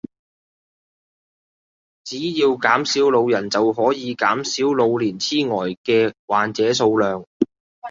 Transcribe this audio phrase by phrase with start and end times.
[2.03, 7.23] 只要減少老人就可以減少老年癡呆嘅患者數量